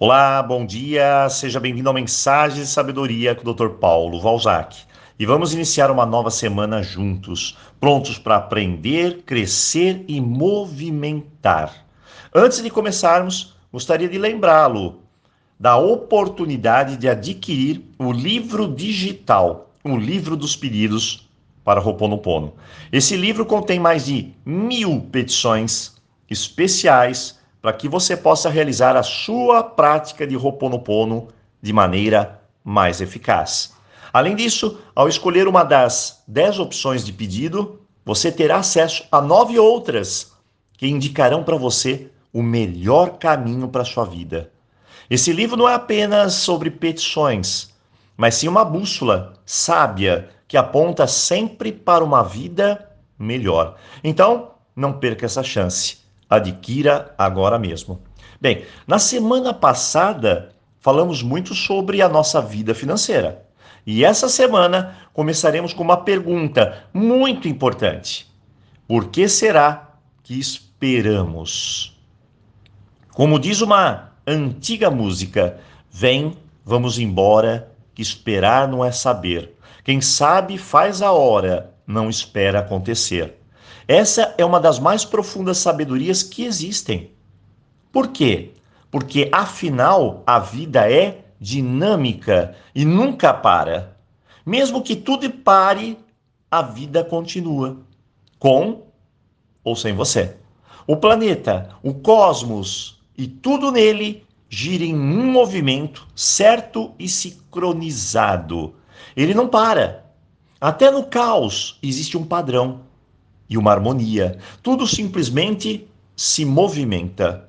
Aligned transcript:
Olá, 0.00 0.40
bom 0.44 0.64
dia, 0.64 1.28
seja 1.28 1.58
bem-vindo 1.58 1.88
ao 1.88 1.94
Mensagens 1.94 2.68
de 2.68 2.72
Sabedoria 2.72 3.34
com 3.34 3.42
o 3.42 3.52
Dr. 3.52 3.70
Paulo 3.80 4.20
Valzac. 4.20 4.76
E 5.18 5.26
vamos 5.26 5.52
iniciar 5.52 5.90
uma 5.90 6.06
nova 6.06 6.30
semana 6.30 6.80
juntos, 6.84 7.58
prontos 7.80 8.16
para 8.16 8.36
aprender, 8.36 9.24
crescer 9.26 10.04
e 10.06 10.20
movimentar. 10.20 11.84
Antes 12.32 12.62
de 12.62 12.70
começarmos, 12.70 13.56
gostaria 13.72 14.08
de 14.08 14.18
lembrá-lo 14.18 15.02
da 15.58 15.76
oportunidade 15.76 16.96
de 16.96 17.08
adquirir 17.08 17.84
o 17.98 18.12
livro 18.12 18.72
digital, 18.72 19.74
o 19.82 19.96
livro 19.96 20.36
dos 20.36 20.54
pedidos 20.54 21.28
para 21.64 21.80
Roponopono. 21.80 22.54
Esse 22.92 23.16
livro 23.16 23.44
contém 23.44 23.80
mais 23.80 24.06
de 24.06 24.32
mil 24.46 25.00
petições 25.10 25.96
especiais 26.30 27.37
para 27.60 27.72
que 27.72 27.88
você 27.88 28.16
possa 28.16 28.48
realizar 28.48 28.96
a 28.96 29.02
sua 29.02 29.62
prática 29.62 30.26
de 30.26 30.36
Ho'oponopono 30.36 31.28
de 31.60 31.72
maneira 31.72 32.40
mais 32.64 33.00
eficaz. 33.00 33.74
Além 34.12 34.36
disso, 34.36 34.78
ao 34.94 35.08
escolher 35.08 35.48
uma 35.48 35.64
das 35.64 36.22
dez 36.26 36.58
opções 36.58 37.04
de 37.04 37.12
pedido, 37.12 37.80
você 38.04 38.32
terá 38.32 38.56
acesso 38.56 39.04
a 39.10 39.20
nove 39.20 39.58
outras 39.58 40.32
que 40.76 40.86
indicarão 40.86 41.42
para 41.42 41.56
você 41.56 42.10
o 42.32 42.42
melhor 42.42 43.18
caminho 43.18 43.68
para 43.68 43.82
a 43.82 43.84
sua 43.84 44.04
vida. 44.04 44.50
Esse 45.10 45.32
livro 45.32 45.56
não 45.56 45.68
é 45.68 45.74
apenas 45.74 46.34
sobre 46.34 46.70
petições, 46.70 47.70
mas 48.16 48.34
sim 48.36 48.48
uma 48.48 48.64
bússola 48.64 49.34
sábia 49.44 50.28
que 50.46 50.56
aponta 50.56 51.06
sempre 51.06 51.72
para 51.72 52.04
uma 52.04 52.22
vida 52.22 52.90
melhor. 53.18 53.76
Então, 54.02 54.52
não 54.74 54.92
perca 54.92 55.26
essa 55.26 55.42
chance. 55.42 55.98
Adquira 56.28 57.14
agora 57.16 57.58
mesmo. 57.58 58.00
Bem, 58.40 58.64
na 58.86 58.98
semana 58.98 59.54
passada 59.54 60.50
falamos 60.80 61.22
muito 61.22 61.54
sobre 61.54 62.02
a 62.02 62.08
nossa 62.08 62.40
vida 62.40 62.74
financeira. 62.74 63.46
E 63.86 64.04
essa 64.04 64.28
semana 64.28 64.96
começaremos 65.14 65.72
com 65.72 65.82
uma 65.82 65.96
pergunta 65.96 66.84
muito 66.92 67.48
importante: 67.48 68.30
Por 68.86 69.08
que 69.08 69.28
será 69.28 69.94
que 70.22 70.38
esperamos? 70.38 71.98
Como 73.14 73.38
diz 73.38 73.62
uma 73.62 74.12
antiga 74.26 74.90
música, 74.90 75.58
vem, 75.90 76.36
vamos 76.64 76.98
embora, 76.98 77.72
que 77.94 78.02
esperar 78.02 78.68
não 78.68 78.84
é 78.84 78.92
saber. 78.92 79.56
Quem 79.82 80.02
sabe 80.02 80.58
faz 80.58 81.00
a 81.00 81.10
hora, 81.10 81.74
não 81.86 82.10
espera 82.10 82.58
acontecer. 82.60 83.37
Essa 83.88 84.34
é 84.36 84.44
uma 84.44 84.60
das 84.60 84.78
mais 84.78 85.06
profundas 85.06 85.56
sabedorias 85.56 86.22
que 86.22 86.44
existem. 86.44 87.10
Por 87.90 88.08
quê? 88.08 88.50
Porque 88.90 89.30
afinal 89.32 90.22
a 90.26 90.38
vida 90.38 90.92
é 90.92 91.24
dinâmica 91.40 92.54
e 92.74 92.84
nunca 92.84 93.32
para. 93.32 93.96
Mesmo 94.44 94.82
que 94.82 94.94
tudo 94.94 95.30
pare, 95.30 95.98
a 96.50 96.60
vida 96.60 97.02
continua, 97.02 97.78
com 98.38 98.82
ou 99.64 99.74
sem 99.74 99.94
você. 99.94 100.36
O 100.86 100.98
planeta, 100.98 101.70
o 101.82 101.94
cosmos 101.94 103.00
e 103.16 103.26
tudo 103.26 103.72
nele 103.72 104.22
gira 104.50 104.84
em 104.84 104.94
um 104.94 105.32
movimento 105.32 106.06
certo 106.14 106.92
e 106.98 107.08
sincronizado. 107.08 108.74
Ele 109.16 109.32
não 109.32 109.48
para. 109.48 110.04
Até 110.60 110.90
no 110.90 111.06
caos 111.06 111.78
existe 111.82 112.18
um 112.18 112.24
padrão 112.24 112.87
e 113.48 113.56
uma 113.56 113.72
harmonia. 113.72 114.38
Tudo 114.62 114.86
simplesmente 114.86 115.88
se 116.16 116.44
movimenta. 116.44 117.48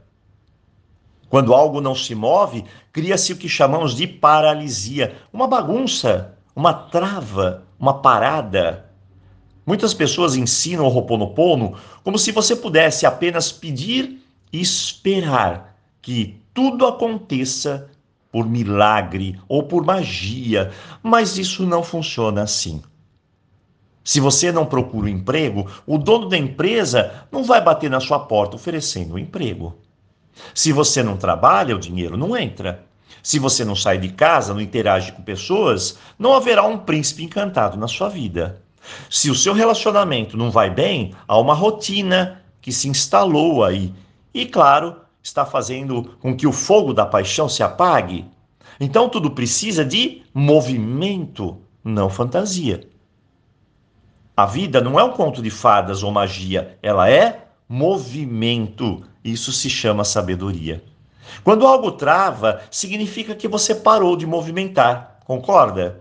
Quando 1.30 1.53
algo 1.53 1.80
não 1.80 1.94
se 1.94 2.16
move, 2.16 2.66
cria-se 2.91 3.33
o 3.33 3.38
que 3.38 3.47
chamamos 3.47 3.95
de 3.95 4.08
paralisia, 4.08 5.16
uma 5.31 5.47
bagunça, 5.47 6.36
uma 6.56 6.73
trava, 6.73 7.64
uma 7.80 8.02
parada. 8.02 8.86
Muitas 9.66 9.94
pessoas 9.94 10.35
ensinam 10.35 10.85
o 10.85 10.90
Ho'oponopono 10.90 11.75
como 12.03 12.18
se 12.18 12.31
você 12.31 12.56
pudesse 12.56 13.06
apenas 13.06 13.51
pedir 13.51 14.24
e 14.51 14.59
esperar 14.59 15.75
que 16.01 16.41
tudo 16.53 16.88
aconteça 16.88 17.90
por 18.31 18.47
milagre 18.47 19.40
ou 19.47 19.63
por 19.63 19.85
magia, 19.85 20.72
mas 21.01 21.38
isso 21.38 21.66
não 21.66 21.84
funciona 21.84 22.44
assim. 22.44 22.81
Se 24.09 24.20
você 24.20 24.52
não 24.52 24.66
procura 24.66 25.06
um 25.06 25.09
emprego, 25.09 25.68
o 25.86 25.96
dono 25.96 26.28
da 26.28 26.36
empresa 26.36 27.28
não 27.31 27.44
vai 27.44 27.62
bater 27.62 27.92
na 27.92 28.00
sua 28.00 28.18
porta 28.18 28.56
oferecendo 28.56 29.14
um 29.14 29.20
emprego. 29.20 29.75
Se 30.52 30.74
você 30.74 31.03
não 31.03 31.16
trabalha, 31.16 31.75
o 31.75 31.80
dinheiro 31.80 32.18
não 32.18 32.36
entra. 32.36 32.84
Se 33.22 33.38
você 33.38 33.64
não 33.64 33.75
sai 33.75 34.00
de 34.00 34.09
casa, 34.09 34.52
não 34.52 34.62
interage 34.62 35.12
com 35.12 35.22
pessoas, 35.22 36.00
não 36.18 36.34
haverá 36.34 36.64
um 36.64 36.80
príncipe 36.80 37.24
encantado 37.24 37.78
na 37.78 37.88
sua 37.88 38.09
vida. 38.09 38.59
Se 39.12 39.30
o 39.30 39.36
seu 39.36 39.53
relacionamento 39.53 40.36
não 40.36 40.50
vai 40.50 40.72
bem, 40.72 41.14
há 41.28 41.38
uma 41.38 41.53
rotina 41.53 42.42
que 42.59 42.72
se 42.72 42.90
instalou 42.90 43.64
aí. 43.64 43.94
E, 44.34 44.48
claro, 44.48 44.96
está 45.22 45.46
fazendo 45.46 46.18
com 46.19 46.36
que 46.36 46.48
o 46.48 46.52
fogo 46.52 46.96
da 46.96 47.06
paixão 47.06 47.48
se 47.48 47.62
apague. 47.62 48.25
Então, 48.80 49.08
tudo 49.08 49.30
precisa 49.30 49.86
de 49.86 50.24
movimento, 50.34 51.59
não 51.84 52.09
fantasia. 52.09 52.90
A 54.39 54.45
vida 54.45 54.79
não 54.79 54.97
é 54.97 55.03
um 55.03 55.11
conto 55.11 55.41
de 55.41 55.50
fadas 55.50 56.01
ou 56.01 56.13
magia, 56.13 56.77
ela 56.81 57.09
é 57.09 57.47
movimento. 57.67 59.03
Isso 59.22 59.51
se 59.51 59.69
chama 59.69 60.05
sabedoria. 60.05 60.81
Quando 61.44 61.67
algo 61.67 61.91
trava, 61.91 62.61
significa 62.72 63.35
que 63.35 63.50
você 63.50 63.75
parou 63.75 64.16
de 64.16 64.25
movimentar, 64.25 65.19
concorda? 65.25 66.00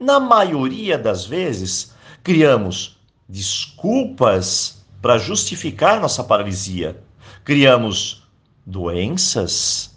Na 0.00 0.18
maioria 0.18 0.96
das 0.96 1.26
vezes, 1.26 1.92
criamos 2.24 2.98
desculpas 3.28 4.82
para 5.02 5.18
justificar 5.18 6.00
nossa 6.00 6.24
paralisia. 6.24 6.98
Criamos 7.44 8.26
doenças, 8.64 9.94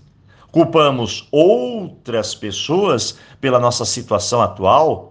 culpamos 0.51 1.25
outras 1.31 2.35
pessoas 2.35 3.17
pela 3.39 3.61
nossa 3.61 3.85
situação 3.85 4.41
atual 4.41 5.10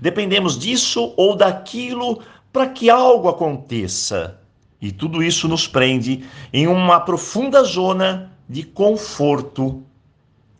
Dependemos 0.00 0.58
disso 0.58 1.12
ou 1.16 1.36
daquilo 1.36 2.22
para 2.52 2.68
que 2.68 2.90
algo 2.90 3.28
aconteça. 3.28 4.38
E 4.80 4.90
tudo 4.90 5.22
isso 5.22 5.46
nos 5.46 5.66
prende 5.66 6.24
em 6.52 6.66
uma 6.66 7.00
profunda 7.00 7.62
zona 7.62 8.32
de 8.48 8.64
conforto 8.64 9.82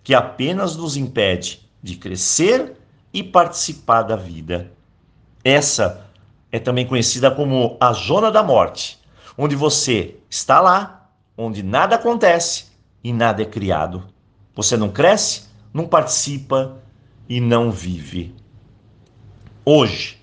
que 0.03 0.15
apenas 0.15 0.77
nos 0.77 0.97
impede 0.97 1.61
de 1.83 1.97
crescer 1.97 2.77
e 3.13 3.23
participar 3.23 4.03
da 4.03 4.17
vida. 4.17 4.73
Essa 5.45 6.07
é 6.51 6.59
também 6.59 6.87
conhecida 6.87 7.31
como 7.31 7.77
a 7.81 7.93
zona 7.93 8.31
da 8.31 8.43
morte, 8.43 8.99
onde 9.37 9.57
você 9.57 10.17
está 10.31 10.61
lá, 10.61 11.11
onde 11.37 11.63
nada 11.63 11.97
acontece 11.97 12.67
e 13.03 13.13
nada 13.13 13.43
é 13.43 13.47
criado. 13.47 14.05
Você 14.55 14.77
não 14.77 14.91
cresce, 14.91 15.49
não 15.73 15.87
participa 15.87 16.77
e 17.29 17.41
não 17.41 17.71
vive. 17.71 18.35
Hoje, 19.65 20.19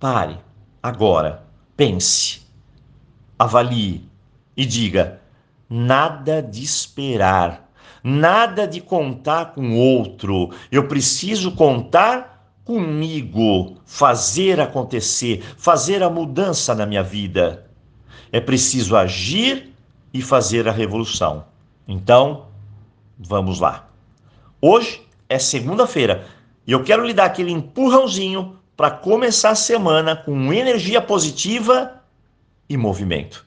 pare, 0.00 0.36
agora, 0.82 1.44
pense, 1.76 2.42
avalie 3.38 4.04
e 4.56 4.66
diga: 4.66 5.20
nada 5.68 6.42
de 6.42 6.64
esperar, 6.64 7.70
nada 8.02 8.66
de 8.66 8.80
contar 8.80 9.54
com 9.54 9.78
outro, 9.78 10.50
eu 10.72 10.88
preciso 10.88 11.52
contar 11.52 12.52
comigo, 12.64 13.76
fazer 13.84 14.58
acontecer, 14.58 15.40
fazer 15.56 16.02
a 16.02 16.10
mudança 16.10 16.74
na 16.74 16.84
minha 16.84 17.02
vida. 17.04 17.70
É 18.32 18.40
preciso 18.40 18.96
agir 18.96 19.72
e 20.12 20.20
fazer 20.20 20.66
a 20.66 20.72
revolução. 20.72 21.44
Então, 21.86 22.46
vamos 23.16 23.60
lá. 23.60 23.88
Hoje 24.60 25.00
é 25.28 25.38
segunda-feira 25.38 26.26
e 26.66 26.72
eu 26.72 26.82
quero 26.82 27.06
lhe 27.06 27.14
dar 27.14 27.26
aquele 27.26 27.52
empurrãozinho 27.52 28.59
para 28.80 28.92
começar 28.92 29.50
a 29.50 29.54
semana 29.54 30.16
com 30.16 30.50
energia 30.54 31.02
positiva 31.02 32.00
e 32.66 32.78
movimento. 32.78 33.44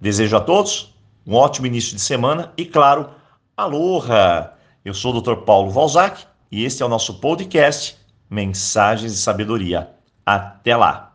Desejo 0.00 0.36
a 0.36 0.40
todos 0.40 0.94
um 1.26 1.34
ótimo 1.34 1.66
início 1.66 1.96
de 1.96 2.00
semana 2.00 2.52
e, 2.56 2.64
claro, 2.64 3.10
aloha! 3.56 4.52
Eu 4.84 4.94
sou 4.94 5.12
o 5.12 5.20
Dr. 5.20 5.42
Paulo 5.44 5.72
Valzac 5.72 6.24
e 6.52 6.64
este 6.64 6.84
é 6.84 6.86
o 6.86 6.88
nosso 6.88 7.14
podcast 7.14 7.98
Mensagens 8.30 9.12
de 9.12 9.18
Sabedoria. 9.18 9.90
Até 10.24 10.76
lá! 10.76 11.09